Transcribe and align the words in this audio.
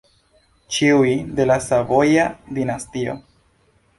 Ĉiuj 0.77 1.11
de 1.39 1.45
la 1.51 1.59
Savoja 1.67 2.25
dinastio. 2.59 3.17